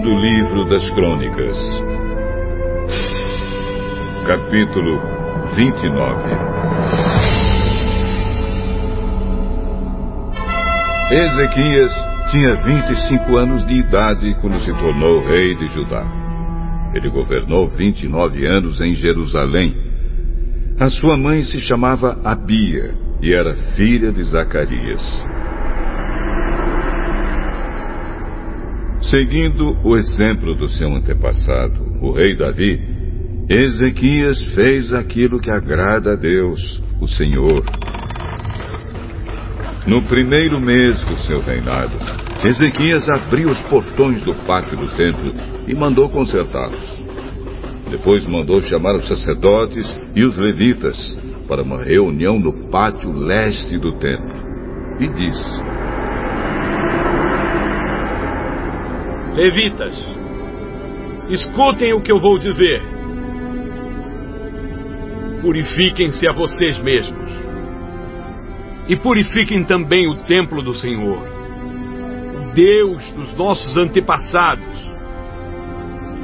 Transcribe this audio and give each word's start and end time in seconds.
segundo 0.00 0.18
livro 0.18 0.64
das 0.64 0.90
Crônicas, 0.92 1.56
capítulo 4.26 4.98
29. 5.54 6.22
Ezequias 11.10 11.92
tinha 12.30 12.62
25 12.64 13.36
anos 13.36 13.66
de 13.66 13.74
idade 13.74 14.34
quando 14.40 14.58
se 14.60 14.72
tornou 14.72 15.22
rei 15.26 15.54
de 15.54 15.66
Judá. 15.66 16.06
Ele 16.94 17.10
governou 17.10 17.68
29 17.68 18.46
anos 18.46 18.80
em 18.80 18.94
Jerusalém. 18.94 19.76
A 20.78 20.88
sua 20.88 21.18
mãe 21.18 21.44
se 21.44 21.60
chamava 21.60 22.18
Abia 22.24 22.94
e 23.20 23.34
era 23.34 23.54
filha 23.74 24.10
de 24.10 24.22
Zacarias. 24.22 25.02
Seguindo 29.10 29.76
o 29.82 29.96
exemplo 29.96 30.54
do 30.54 30.68
seu 30.68 30.88
antepassado, 30.94 31.84
o 32.00 32.12
rei 32.12 32.36
Davi, 32.36 32.80
Ezequias 33.48 34.40
fez 34.54 34.92
aquilo 34.92 35.40
que 35.40 35.50
agrada 35.50 36.12
a 36.12 36.14
Deus, 36.14 36.80
o 37.00 37.08
Senhor. 37.08 37.60
No 39.84 40.00
primeiro 40.02 40.60
mês 40.60 41.02
do 41.06 41.18
seu 41.22 41.40
reinado, 41.40 41.90
Ezequias 42.44 43.08
abriu 43.08 43.50
os 43.50 43.60
portões 43.62 44.22
do 44.22 44.32
pátio 44.46 44.76
do 44.76 44.94
templo 44.94 45.32
e 45.66 45.74
mandou 45.74 46.08
consertá-los. 46.08 47.02
Depois 47.90 48.24
mandou 48.26 48.62
chamar 48.62 48.94
os 48.94 49.08
sacerdotes 49.08 49.92
e 50.14 50.22
os 50.22 50.36
levitas 50.36 50.96
para 51.48 51.64
uma 51.64 51.82
reunião 51.82 52.38
no 52.38 52.70
pátio 52.70 53.10
leste 53.10 53.76
do 53.76 53.90
templo 53.94 54.30
e 55.00 55.08
disse: 55.08 55.69
Levitas, 59.34 59.96
escutem 61.28 61.92
o 61.92 62.00
que 62.00 62.10
eu 62.10 62.18
vou 62.20 62.36
dizer. 62.36 62.82
Purifiquem-se 65.40 66.28
a 66.28 66.32
vocês 66.32 66.78
mesmos. 66.82 67.30
E 68.88 68.96
purifiquem 68.96 69.62
também 69.64 70.08
o 70.08 70.24
templo 70.24 70.60
do 70.62 70.74
Senhor, 70.74 71.22
o 71.22 72.52
Deus 72.52 73.12
dos 73.12 73.34
nossos 73.36 73.76
antepassados. 73.76 74.90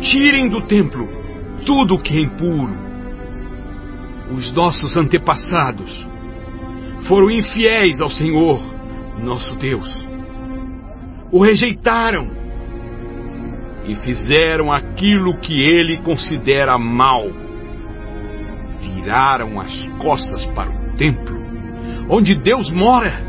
Tirem 0.01 0.49
do 0.49 0.63
templo 0.63 1.09
tudo 1.65 1.95
o 1.95 2.03
que 2.03 2.13
é 2.13 2.23
impuro. 2.23 2.77
Os 4.35 4.53
nossos 4.53 4.97
antepassados 4.97 6.09
foram 7.07 7.31
infiéis 7.31 8.01
ao 8.01 8.11
Senhor, 8.11 8.61
nosso 9.23 9.55
Deus. 9.55 9.89
O 11.31 11.41
rejeitaram 11.41 12.46
e 13.89 13.95
fizeram 13.97 14.73
aquilo 14.73 15.39
que 15.39 15.61
ele 15.61 15.99
considera 15.99 16.77
mal. 16.79 17.25
Viraram 18.81 19.61
as 19.61 19.87
costas 19.99 20.45
para 20.49 20.71
o 20.71 20.97
templo, 20.97 21.37
onde 22.11 22.35
Deus 22.35 22.71
mora, 22.71 23.25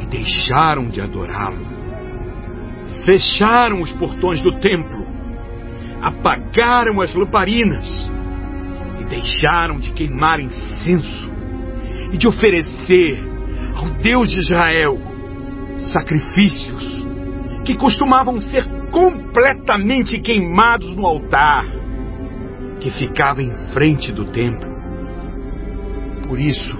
e 0.00 0.06
deixaram 0.06 0.88
de 0.88 1.00
adorá-lo. 1.00 1.68
Fecharam 3.04 3.80
os 3.80 3.92
portões 3.92 4.42
do 4.42 4.58
templo, 4.58 5.06
apagaram 6.00 7.00
as 7.00 7.14
lamparinas 7.14 7.86
e 9.00 9.04
deixaram 9.04 9.78
de 9.78 9.92
queimar 9.92 10.40
incenso 10.40 11.30
e 12.12 12.16
de 12.16 12.26
oferecer 12.26 13.22
ao 13.76 13.90
Deus 14.02 14.30
de 14.30 14.40
Israel 14.40 14.98
sacrifícios 15.78 17.00
que 17.64 17.74
costumavam 17.76 18.40
ser 18.40 18.79
completamente 18.90 20.20
queimados 20.20 20.94
no 20.96 21.06
altar 21.06 21.66
que 22.80 22.90
ficava 22.90 23.42
em 23.42 23.52
frente 23.72 24.12
do 24.12 24.24
templo. 24.26 24.68
Por 26.26 26.38
isso, 26.38 26.76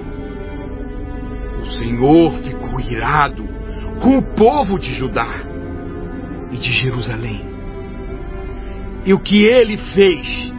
o 1.60 1.66
Senhor 1.66 2.32
ficou 2.43 2.81
irado 2.81 3.44
com 4.00 4.19
o 4.19 4.22
povo 4.34 4.78
de 4.78 4.93
Judá 4.93 5.44
e 6.50 6.56
de 6.56 6.72
Jerusalém. 6.72 7.44
E 9.04 9.12
o 9.12 9.19
que 9.19 9.44
ele 9.44 9.76
fez 9.94 10.53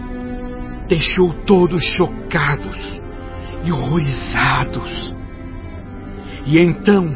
deixou 0.88 1.34
todos 1.46 1.84
chocados 1.96 3.00
e 3.64 3.72
horrorizados. 3.72 5.16
E 6.46 6.60
então, 6.60 7.08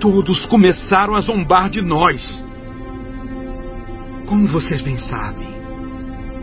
todos 0.00 0.44
começaram 0.46 1.14
a 1.14 1.20
zombar 1.20 1.70
de 1.70 1.80
nós 1.80 2.44
como 4.26 4.48
vocês 4.48 4.82
bem 4.82 4.96
sabem, 4.98 5.48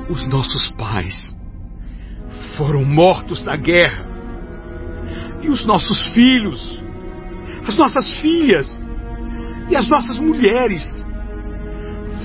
os 0.09 0.27
nossos 0.27 0.71
pais 0.71 1.37
foram 2.57 2.83
mortos 2.83 3.43
na 3.43 3.55
guerra. 3.55 4.05
E 5.41 5.49
os 5.49 5.65
nossos 5.65 6.05
filhos, 6.07 6.83
as 7.67 7.75
nossas 7.75 8.19
filhas 8.19 8.67
e 9.69 9.75
as 9.75 9.87
nossas 9.87 10.17
mulheres 10.17 10.83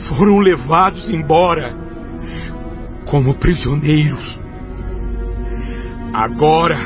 foram 0.09 0.39
levados 0.39 1.09
embora 1.11 1.75
como 3.07 3.35
prisioneiros. 3.39 4.39
Agora 6.13 6.79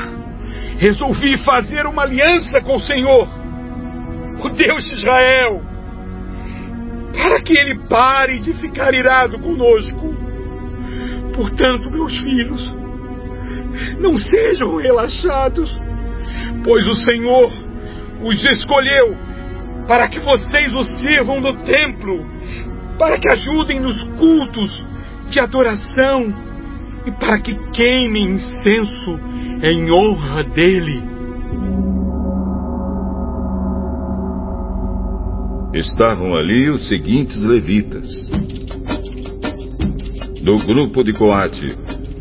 resolvi 0.77 1.37
fazer 1.39 1.85
uma 1.85 2.03
aliança 2.03 2.61
com 2.61 2.77
o 2.77 2.81
Senhor, 2.81 3.27
o 4.43 4.49
Deus 4.49 4.85
de 4.85 4.93
Israel 4.93 5.70
para 7.13 7.41
que 7.41 7.57
ele 7.57 7.75
pare 7.87 8.39
de 8.39 8.53
ficar 8.53 8.93
irado 8.93 9.39
conosco. 9.39 10.15
Portanto, 11.33 11.89
meus 11.89 12.17
filhos, 12.19 12.75
não 13.99 14.17
sejam 14.17 14.75
relaxados, 14.75 15.77
pois 16.63 16.85
o 16.87 16.95
Senhor 16.95 17.51
os 18.23 18.45
escolheu 18.45 19.15
para 19.87 20.07
que 20.07 20.19
vocês 20.19 20.73
o 20.73 20.83
sirvam 20.99 21.41
no 21.41 21.53
templo, 21.63 22.25
para 22.97 23.19
que 23.19 23.27
ajudem 23.27 23.79
nos 23.79 24.01
cultos 24.17 24.83
de 25.29 25.39
adoração 25.39 26.33
e 27.05 27.11
para 27.11 27.39
que 27.41 27.55
queimem 27.71 28.31
incenso 28.31 29.19
em 29.63 29.91
honra 29.91 30.43
dele. 30.43 31.01
Estavam 35.73 36.35
ali 36.35 36.69
os 36.69 36.87
seguintes 36.87 37.41
levitas. 37.43 38.07
Do 40.43 40.59
grupo 40.65 41.03
de 41.03 41.13
Coate, 41.13 41.75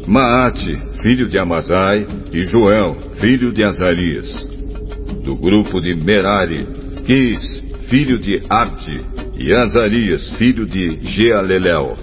Maate, 0.06 0.76
filho 1.02 1.28
de 1.28 1.38
Amazai, 1.38 2.06
e 2.32 2.44
Joel, 2.44 2.94
filho 3.20 3.52
de 3.52 3.64
Azarias. 3.64 4.28
Do 5.24 5.36
grupo 5.36 5.80
de 5.80 5.94
Merari, 5.94 6.66
Quis, 7.04 7.40
filho 7.88 8.18
de 8.18 8.40
Abdi, 8.48 9.00
e 9.38 9.52
Azarias, 9.54 10.28
filho 10.36 10.66
de 10.66 11.00
Jealelel. 11.02 11.96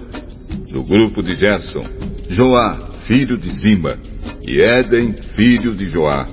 Do 0.71 0.83
grupo 0.83 1.21
de 1.21 1.35
Gerson, 1.35 1.85
Joá, 2.29 2.77
filho 3.07 3.37
de 3.37 3.49
Zima, 3.51 3.97
e 4.45 4.59
Éden, 4.59 5.13
filho 5.35 5.71
de 5.71 5.85
Joá. 5.89 6.27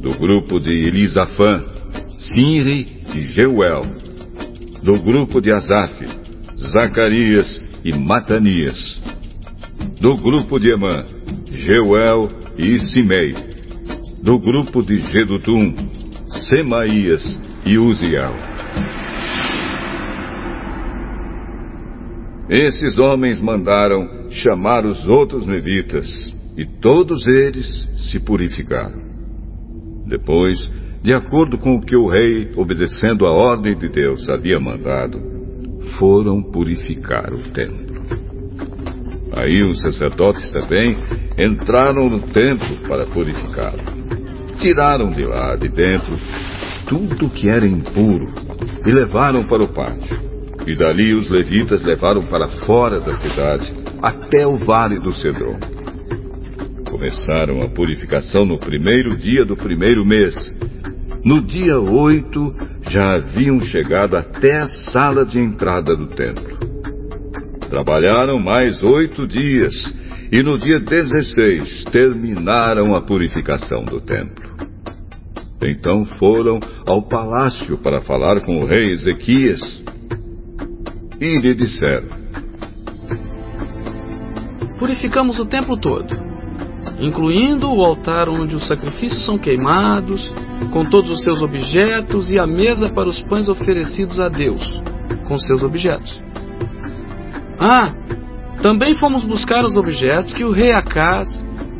Do 0.00 0.14
grupo 0.14 0.58
de 0.58 0.72
Elisafã, 0.72 1.64
Sinri 2.18 2.86
e 3.14 3.20
Jeuel, 3.20 3.82
do 4.82 4.98
grupo 5.00 5.40
de 5.40 5.52
Asaf, 5.52 6.04
Zacarias 6.72 7.62
e 7.84 7.92
Matanias. 7.92 9.00
Do 10.00 10.16
grupo 10.16 10.58
de 10.58 10.70
Emã, 10.70 11.04
Jeuel 11.52 12.28
e 12.58 12.78
Simei. 12.78 13.34
Do 14.22 14.38
grupo 14.38 14.82
de 14.82 14.98
Gedutum, 14.98 15.74
Semaías 16.48 17.22
e 17.64 17.78
Uziel. 17.78 18.34
Esses 22.48 22.98
homens 22.98 23.40
mandaram 23.40 24.30
chamar 24.30 24.84
os 24.84 25.08
outros 25.08 25.46
levitas, 25.46 26.08
e 26.56 26.66
todos 26.66 27.26
eles 27.26 27.88
se 28.10 28.20
purificaram. 28.20 29.00
Depois, 30.06 30.58
de 31.02 31.12
acordo 31.12 31.58
com 31.58 31.74
o 31.74 31.80
que 31.80 31.96
o 31.96 32.08
rei, 32.08 32.52
obedecendo 32.56 33.26
a 33.26 33.32
ordem 33.32 33.76
de 33.76 33.88
Deus, 33.88 34.28
havia 34.28 34.60
mandado, 34.60 35.20
foram 35.98 36.40
purificar 36.40 37.32
o 37.32 37.50
templo. 37.50 37.92
Aí 39.34 39.62
os 39.64 39.80
sacerdotes 39.80 40.48
também 40.52 40.96
entraram 41.36 42.08
no 42.08 42.20
templo 42.20 42.76
para 42.86 43.06
purificá-lo. 43.06 43.80
Tiraram 44.60 45.10
de 45.10 45.24
lá, 45.24 45.56
de 45.56 45.68
dentro, 45.68 46.14
tudo 46.86 47.30
que 47.30 47.50
era 47.50 47.66
impuro 47.66 48.32
e 48.86 48.92
levaram 48.92 49.44
para 49.44 49.64
o 49.64 49.68
pátio. 49.68 50.20
E 50.66 50.76
dali 50.76 51.14
os 51.14 51.28
levitas 51.28 51.82
levaram 51.82 52.22
para 52.22 52.46
fora 52.64 53.00
da 53.00 53.14
cidade, 53.16 53.72
até 54.00 54.46
o 54.46 54.56
vale 54.56 55.00
do 55.00 55.12
Cedron. 55.12 55.58
Começaram 56.88 57.60
a 57.60 57.68
purificação 57.68 58.44
no 58.44 58.58
primeiro 58.58 59.16
dia 59.16 59.44
do 59.44 59.56
primeiro 59.56 60.04
mês, 60.04 60.36
no 61.24 61.40
dia 61.40 61.78
oito, 61.78 62.54
já 62.90 63.16
haviam 63.16 63.60
chegado 63.60 64.16
até 64.16 64.60
a 64.60 64.66
sala 64.90 65.24
de 65.24 65.38
entrada 65.38 65.94
do 65.94 66.08
templo. 66.08 66.58
Trabalharam 67.70 68.38
mais 68.38 68.82
oito 68.82 69.26
dias 69.26 69.72
e 70.32 70.42
no 70.42 70.58
dia 70.58 70.80
16 70.80 71.84
terminaram 71.92 72.94
a 72.94 73.00
purificação 73.00 73.84
do 73.84 74.00
templo. 74.00 74.42
Então 75.62 76.04
foram 76.18 76.58
ao 76.86 77.02
palácio 77.02 77.78
para 77.78 78.00
falar 78.00 78.40
com 78.40 78.58
o 78.58 78.66
rei 78.66 78.90
Ezequias 78.90 79.60
e 81.20 81.38
lhe 81.38 81.54
disseram: 81.54 82.08
Purificamos 84.78 85.38
o 85.38 85.46
templo 85.46 85.78
todo, 85.78 86.21
incluindo 87.02 87.68
o 87.68 87.84
altar 87.84 88.28
onde 88.28 88.54
os 88.54 88.66
sacrifícios 88.66 89.26
são 89.26 89.36
queimados, 89.36 90.32
com 90.70 90.88
todos 90.88 91.10
os 91.10 91.22
seus 91.22 91.42
objetos 91.42 92.32
e 92.32 92.38
a 92.38 92.46
mesa 92.46 92.88
para 92.88 93.08
os 93.08 93.20
pães 93.22 93.48
oferecidos 93.48 94.20
a 94.20 94.28
Deus, 94.28 94.62
com 95.26 95.36
seus 95.36 95.64
objetos. 95.64 96.16
Ah, 97.58 97.92
também 98.62 98.96
fomos 98.96 99.24
buscar 99.24 99.64
os 99.64 99.76
objetos 99.76 100.32
que 100.32 100.44
o 100.44 100.52
rei 100.52 100.70
Acaz, 100.70 101.26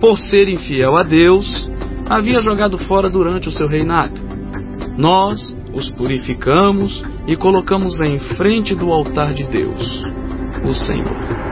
por 0.01 0.19
ser 0.19 0.49
infiel 0.49 0.97
a 0.97 1.05
Deus, 1.05 1.69
havia 2.11 2.41
jogado 2.41 2.77
fora 2.77 3.09
durante 3.09 3.49
o 3.49 3.53
seu 3.53 3.69
reinado. 3.69 4.21
Nós 4.99 5.41
os 5.73 5.89
purificamos 5.93 7.03
e 7.29 7.37
colocamos 7.37 7.99
em 8.01 8.19
frente 8.37 8.75
do 8.75 8.91
altar 8.91 9.33
de 9.33 9.45
Deus, 9.45 10.01
o 10.65 10.75
Senhor. 10.75 11.52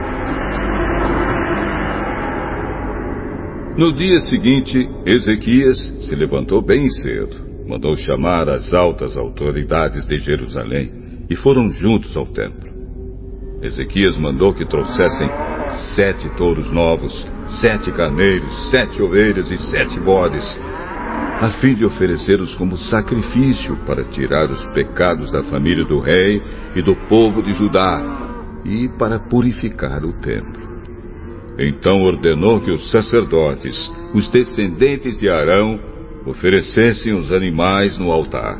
No 3.81 3.91
dia 3.91 4.21
seguinte, 4.21 4.87
Ezequias 5.07 5.79
se 6.01 6.15
levantou 6.15 6.61
bem 6.61 6.87
cedo, 6.87 7.65
mandou 7.67 7.95
chamar 7.95 8.47
as 8.47 8.71
altas 8.75 9.17
autoridades 9.17 10.05
de 10.05 10.17
Jerusalém 10.17 11.25
e 11.27 11.35
foram 11.35 11.71
juntos 11.71 12.15
ao 12.15 12.27
templo. 12.27 12.69
Ezequias 13.59 14.19
mandou 14.19 14.53
que 14.53 14.67
trouxessem 14.67 15.27
sete 15.95 16.29
touros 16.37 16.71
novos, 16.71 17.11
sete 17.59 17.91
carneiros, 17.91 18.69
sete 18.69 19.01
ovelhas 19.01 19.49
e 19.49 19.57
sete 19.71 19.99
bodes, 19.99 20.45
a 21.41 21.49
fim 21.59 21.73
de 21.73 21.83
oferecê-los 21.83 22.53
como 22.53 22.77
sacrifício 22.77 23.75
para 23.77 24.03
tirar 24.03 24.51
os 24.51 24.63
pecados 24.75 25.31
da 25.31 25.41
família 25.45 25.85
do 25.85 25.99
rei 25.99 26.39
e 26.75 26.83
do 26.83 26.95
povo 27.07 27.41
de 27.41 27.51
Judá 27.53 27.99
e 28.63 28.87
para 28.99 29.17
purificar 29.17 30.05
o 30.05 30.13
templo. 30.21 30.70
Então 31.63 32.01
ordenou 32.01 32.59
que 32.59 32.71
os 32.71 32.89
sacerdotes, 32.89 33.77
os 34.15 34.27
descendentes 34.31 35.19
de 35.19 35.29
Arão, 35.29 35.79
oferecessem 36.25 37.13
os 37.13 37.31
animais 37.31 37.99
no 37.99 38.11
altar. 38.11 38.59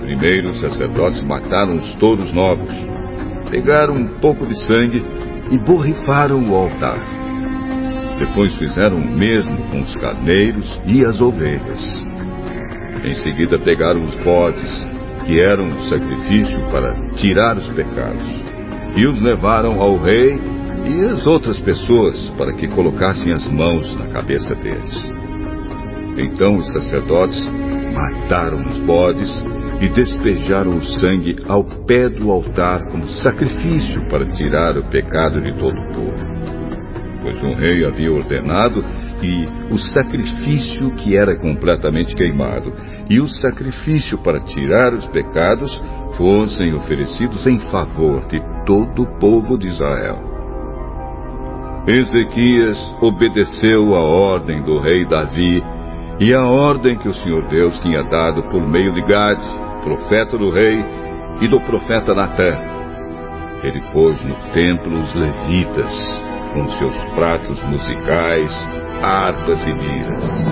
Primeiro 0.00 0.50
os 0.50 0.58
sacerdotes 0.58 1.20
mataram 1.20 1.76
os 1.76 1.94
touros 1.96 2.32
novos, 2.32 2.72
pegaram 3.50 3.94
um 3.94 4.08
pouco 4.20 4.46
de 4.46 4.58
sangue 4.66 5.04
e 5.50 5.58
borrifaram 5.58 6.50
o 6.50 6.54
altar. 6.54 6.98
Depois 8.18 8.54
fizeram 8.56 8.96
o 8.96 9.18
mesmo 9.18 9.56
com 9.70 9.80
os 9.80 9.94
carneiros 9.96 10.80
e 10.86 11.04
as 11.04 11.20
ovelhas. 11.20 12.04
Em 13.04 13.14
seguida 13.16 13.58
pegaram 13.58 14.00
os 14.02 14.16
bodes, 14.24 14.88
que 15.26 15.40
eram 15.42 15.64
um 15.64 15.78
sacrifício 15.80 16.58
para 16.70 17.10
tirar 17.16 17.58
os 17.58 17.68
pecados, 17.70 18.42
e 18.96 19.06
os 19.06 19.20
levaram 19.20 19.80
ao 19.80 19.98
rei 19.98 20.59
e 20.84 21.04
as 21.06 21.26
outras 21.26 21.58
pessoas 21.60 22.30
para 22.36 22.52
que 22.54 22.68
colocassem 22.68 23.32
as 23.32 23.46
mãos 23.50 23.92
na 23.98 24.08
cabeça 24.08 24.54
deles. 24.54 24.94
Então 26.16 26.56
os 26.56 26.66
sacerdotes 26.72 27.40
mataram 27.92 28.64
os 28.66 28.78
bodes 28.80 29.32
e 29.80 29.88
despejaram 29.88 30.76
o 30.76 30.84
sangue 30.84 31.36
ao 31.48 31.64
pé 31.86 32.08
do 32.08 32.30
altar 32.30 32.84
como 32.90 33.06
sacrifício 33.08 34.06
para 34.08 34.26
tirar 34.26 34.76
o 34.76 34.84
pecado 34.90 35.40
de 35.40 35.52
todo 35.58 35.78
o 35.78 35.92
povo. 35.94 36.30
Pois 37.22 37.42
o 37.42 37.54
rei 37.54 37.84
havia 37.84 38.12
ordenado 38.12 38.82
que 39.20 39.46
o 39.70 39.78
sacrifício 39.78 40.90
que 40.96 41.16
era 41.16 41.38
completamente 41.38 42.14
queimado 42.14 42.72
e 43.08 43.20
o 43.20 43.26
sacrifício 43.26 44.18
para 44.18 44.40
tirar 44.40 44.92
os 44.94 45.06
pecados 45.08 45.70
fossem 46.16 46.74
oferecidos 46.74 47.46
em 47.46 47.58
favor 47.70 48.26
de 48.26 48.40
todo 48.66 49.02
o 49.02 49.18
povo 49.18 49.58
de 49.58 49.66
Israel. 49.66 50.29
Ezequias 51.86 52.96
obedeceu 53.00 53.94
a 53.94 54.00
ordem 54.00 54.62
do 54.62 54.78
rei 54.78 55.04
Davi 55.06 55.62
e 56.18 56.34
a 56.34 56.44
ordem 56.46 56.98
que 56.98 57.08
o 57.08 57.14
Senhor 57.14 57.48
Deus 57.48 57.78
tinha 57.80 58.02
dado 58.02 58.42
por 58.44 58.66
meio 58.66 58.92
de 58.92 59.00
Gade, 59.02 59.46
profeta 59.82 60.36
do 60.36 60.50
rei, 60.50 60.84
e 61.40 61.48
do 61.48 61.58
profeta 61.62 62.14
Natã. 62.14 62.54
Ele 63.62 63.80
pôs 63.92 64.22
no 64.22 64.34
templo 64.52 65.00
os 65.00 65.14
levitas, 65.14 66.20
com 66.52 66.68
seus 66.68 67.04
pratos 67.14 67.62
musicais, 67.64 68.52
harpas 69.02 69.66
e 69.66 69.72
liras. 69.72 70.48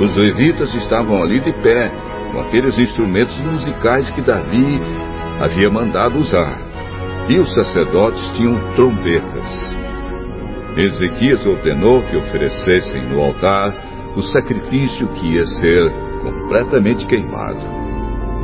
Os 0.00 0.16
levitas 0.16 0.72
estavam 0.74 1.22
ali 1.22 1.40
de 1.40 1.52
pé, 1.54 1.90
com 2.32 2.40
aqueles 2.40 2.78
instrumentos 2.78 3.36
musicais 3.38 4.08
que 4.12 4.22
Davi 4.22 4.80
havia 5.40 5.70
mandado 5.70 6.18
usar. 6.18 6.58
E 7.28 7.38
os 7.38 7.52
sacerdotes 7.52 8.24
tinham 8.36 8.56
trombetas. 8.74 9.79
Ezequias 10.80 11.44
ordenou 11.44 12.02
que 12.02 12.16
oferecessem 12.16 13.02
no 13.08 13.20
altar 13.20 13.74
o 14.16 14.22
sacrifício 14.22 15.06
que 15.08 15.34
ia 15.34 15.46
ser 15.46 15.92
completamente 16.22 17.06
queimado. 17.06 17.60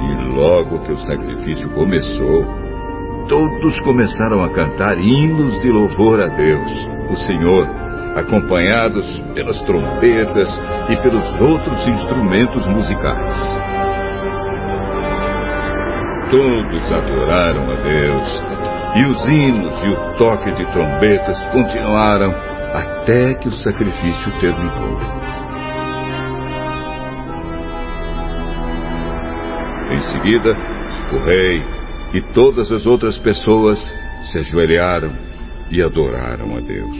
E 0.03 0.35
logo 0.35 0.81
que 0.81 0.93
o 0.93 0.99
sacrifício 0.99 1.69
começou, 1.71 2.45
todos 3.29 3.81
começaram 3.81 4.45
a 4.45 4.51
cantar 4.51 4.99
hinos 4.99 5.59
de 5.61 5.71
louvor 5.71 6.21
a 6.21 6.27
Deus, 6.27 6.71
o 7.11 7.17
Senhor, 7.17 7.67
acompanhados 8.15 9.07
pelas 9.35 9.61
trombetas 9.63 10.49
e 10.91 10.97
pelos 11.03 11.41
outros 11.41 11.89
instrumentos 11.89 12.67
musicais. 12.69 13.35
Todos 16.31 16.93
adoraram 16.93 17.71
a 17.71 17.75
Deus 17.77 18.76
e 18.97 19.05
os 19.05 19.29
hinos 19.29 19.85
e 19.85 19.89
o 19.91 20.17
toque 20.17 20.51
de 20.53 20.73
trombetas 20.73 21.37
continuaram 21.53 22.35
até 22.73 23.35
que 23.35 23.49
o 23.49 23.53
sacrifício 23.53 24.41
terminou. 24.41 24.99
Em 29.93 30.01
seguida, 30.01 30.57
o 31.13 31.19
rei 31.25 31.63
e 32.15 32.23
todas 32.33 32.73
as 32.73 32.87
outras 32.87 33.19
pessoas 33.19 33.79
se 34.25 34.39
ajoelharam 34.39 35.13
e 35.71 35.83
adoraram 35.83 36.57
a 36.57 36.61
Deus. 36.61 36.97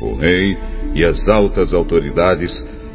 O 0.00 0.16
rei 0.16 0.56
e 0.94 1.04
as 1.04 1.28
altas 1.28 1.74
autoridades 1.74 2.50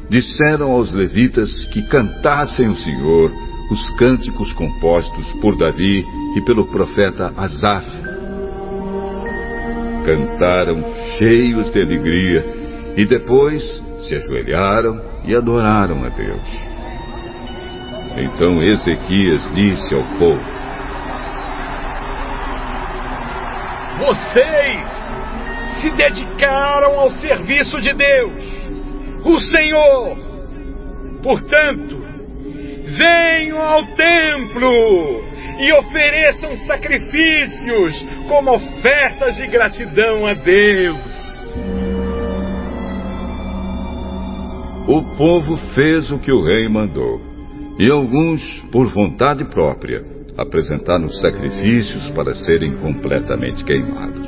disseram 0.10 0.72
aos 0.72 0.94
levitas 0.94 1.66
que 1.68 1.84
cantassem 1.84 2.68
o 2.68 2.76
Senhor 2.76 3.32
os 3.72 3.90
cânticos 3.92 4.52
compostos 4.52 5.32
por 5.40 5.56
Davi 5.56 6.06
e 6.36 6.42
pelo 6.42 6.68
profeta 6.68 7.34
Asaf. 7.38 7.88
Cantaram 10.04 10.84
cheios 11.18 11.72
de 11.72 11.82
alegria 11.82 12.46
e 12.98 13.06
depois 13.06 13.64
se 14.02 14.14
ajoelharam 14.16 15.02
e 15.24 15.34
adoraram 15.34 16.04
a 16.04 16.10
Deus. 16.10 16.42
Então 18.18 18.62
Ezequias 18.62 19.42
disse 19.54 19.96
ao 19.96 20.04
povo: 20.20 20.42
Vocês 24.00 24.86
se 25.80 25.92
dedicaram 25.92 27.00
ao 27.00 27.10
serviço 27.10 27.80
de 27.80 27.94
Deus, 27.94 28.44
o 29.24 29.40
Senhor. 29.40 30.18
Portanto, 31.24 32.01
venham 32.98 33.62
ao 33.62 33.86
templo 33.96 35.24
e 35.60 35.72
ofereçam 35.74 36.56
sacrifícios 36.66 38.06
como 38.28 38.56
ofertas 38.56 39.36
de 39.38 39.48
gratidão 39.48 40.26
a 40.26 40.34
Deus. 40.34 41.32
O 44.88 45.04
povo 45.16 45.58
fez 45.76 46.10
o 46.12 46.18
que 46.18 46.32
o 46.32 46.44
rei 46.44 46.68
mandou, 46.68 47.22
e 47.78 47.90
alguns, 47.90 48.42
por 48.72 48.88
vontade 48.88 49.46
própria, 49.46 50.04
apresentaram 50.38 51.08
sacrifícios 51.10 52.10
para 52.12 52.34
serem 52.34 52.76
completamente 52.78 53.64
queimados. 53.64 54.28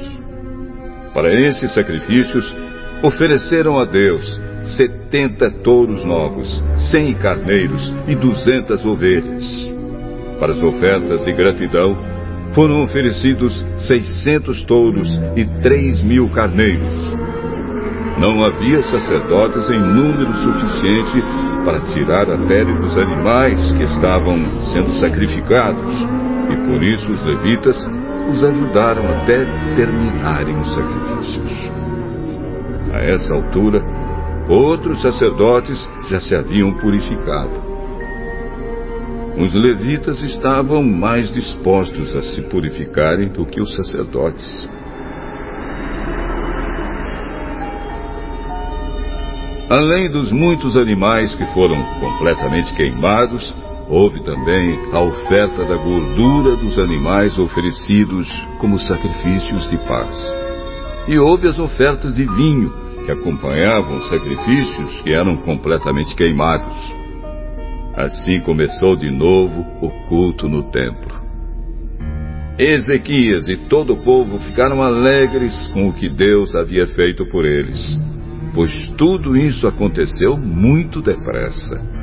Para 1.14 1.34
esses 1.48 1.74
sacrifícios, 1.74 2.54
ofereceram 3.02 3.78
a 3.80 3.86
Deus 3.86 4.53
setenta 4.64 5.52
touros 5.64 6.04
novos, 6.06 6.64
cem 6.92 7.14
carneiros 7.14 7.94
e 8.08 8.16
duzentas 8.16 8.84
ovelhas. 8.86 9.44
Para 10.40 10.54
as 10.54 10.64
ofertas 10.64 11.24
de 11.26 11.32
gratidão, 11.34 11.98
foram 12.54 12.84
oferecidos 12.84 13.54
seiscentos 13.88 14.64
touros 14.66 15.08
e 15.36 15.46
três 15.62 16.02
mil 16.02 16.30
carneiros. 16.30 17.14
Não 18.20 18.44
havia 18.44 18.82
sacerdotes 18.84 19.70
em 19.70 19.80
número 19.80 20.32
suficiente 20.36 21.24
para 21.66 21.80
tirar 21.94 22.30
a 22.30 22.38
pele 22.46 22.74
dos 22.80 22.96
animais 22.96 23.72
que 23.74 23.84
estavam 23.84 24.38
sendo 24.72 24.94
sacrificados, 25.00 26.06
e 26.52 26.56
por 26.68 26.84
isso 26.84 27.12
os 27.12 27.24
levitas 27.24 27.78
os 28.32 28.44
ajudaram 28.44 29.04
até 29.10 29.46
terminarem 29.76 30.56
os 30.56 30.76
sacrifícios. 30.76 31.72
A 32.94 32.98
essa 33.00 33.34
altura, 33.34 33.84
outros 34.50 35.02
sacerdotes 35.02 35.88
já 36.10 36.20
se 36.20 36.36
haviam 36.36 36.74
purificado. 36.74 37.74
Os 39.38 39.54
levitas 39.54 40.22
estavam 40.22 40.84
mais 40.84 41.32
dispostos 41.32 42.16
a 42.16 42.22
se 42.22 42.42
purificarem 42.44 43.30
do 43.30 43.46
que 43.46 43.60
os 43.60 43.74
sacerdotes. 43.74 44.70
Além 49.70 50.08
dos 50.12 50.32
muitos 50.32 50.78
animais 50.78 51.34
que 51.34 51.46
foram 51.48 51.82
completamente 52.00 52.72
queimados, 52.76 53.56
houve 53.90 54.24
também 54.24 54.80
a 54.92 55.00
oferta 55.00 55.64
da 55.66 55.78
gordura 55.78 56.56
dos 56.58 56.78
animais 56.78 57.38
oferecidos 57.40 58.28
como 58.60 58.78
sacrifícios 58.78 59.68
de 59.70 59.78
paz. 59.80 60.16
E 61.08 61.18
houve 61.18 61.48
as 61.48 61.58
ofertas 61.58 62.14
de 62.14 62.24
vinho, 62.24 62.72
que 63.06 63.12
acompanhavam 63.12 64.00
os 64.00 64.10
sacrifícios 64.10 65.02
que 65.02 65.14
eram 65.14 65.38
completamente 65.38 66.16
queimados. 66.16 66.74
Assim 67.96 68.40
começou 68.42 68.96
de 68.96 69.12
novo 69.12 69.66
o 69.82 69.90
culto 70.08 70.50
no 70.50 70.64
templo. 70.72 71.22
Ezequias 72.58 73.48
e 73.50 73.58
todo 73.58 73.94
o 73.94 74.04
povo 74.04 74.40
ficaram 74.40 74.82
alegres 74.82 75.56
com 75.74 75.90
o 75.90 75.94
que 75.94 76.10
Deus 76.10 76.56
havia 76.56 76.88
feito 76.88 77.26
por 77.28 77.46
eles 77.46 77.98
pois 78.54 78.72
tudo 78.98 79.36
isso 79.36 79.68
aconteceu 79.68 80.38
muito 80.38 81.02
depressa. 81.02 82.03